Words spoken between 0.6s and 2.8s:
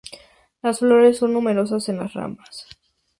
Las flores son numerosas en las ramas.